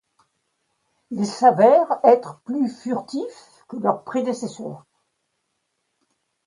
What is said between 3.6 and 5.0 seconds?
que leurs prédécesseurs.